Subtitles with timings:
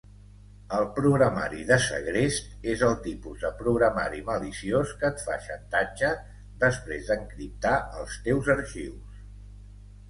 [0.75, 6.11] El programari de segrest és el tipus de programari maliciós que et fa xantatge
[6.67, 9.25] després d'encriptar els teus arxius.